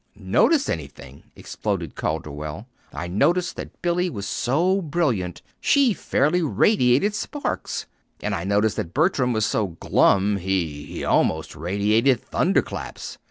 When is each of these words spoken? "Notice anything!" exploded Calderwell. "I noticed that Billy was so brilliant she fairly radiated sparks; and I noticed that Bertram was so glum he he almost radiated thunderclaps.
"Notice 0.15 0.67
anything!" 0.67 1.25
exploded 1.35 1.93
Calderwell. 1.93 2.67
"I 2.91 3.07
noticed 3.07 3.55
that 3.57 3.83
Billy 3.83 4.09
was 4.09 4.25
so 4.25 4.81
brilliant 4.81 5.43
she 5.59 5.93
fairly 5.93 6.41
radiated 6.41 7.13
sparks; 7.13 7.85
and 8.19 8.33
I 8.33 8.43
noticed 8.43 8.77
that 8.77 8.95
Bertram 8.95 9.31
was 9.31 9.45
so 9.45 9.67
glum 9.79 10.37
he 10.37 10.85
he 10.85 11.03
almost 11.05 11.55
radiated 11.55 12.19
thunderclaps. 12.19 13.19